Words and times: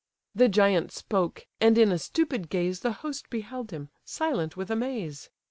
The 0.33 0.49
giant 0.49 0.91
spoke; 0.91 1.45
and 1.59 1.77
in 1.77 1.91
a 1.91 1.99
stupid 1.99 2.49
gaze 2.49 2.79
The 2.79 2.91
host 3.05 3.29
beheld 3.29 3.69
him, 3.69 3.89
silent 4.03 4.57
with 4.57 4.71
amaze! 4.71 5.29